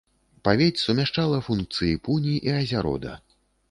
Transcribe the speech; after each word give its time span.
Павець 0.47 0.83
сумяшчала 0.85 1.43
функцыі 1.51 1.95
пуні 2.09 2.35
і 2.51 2.59
азярода. 2.61 3.13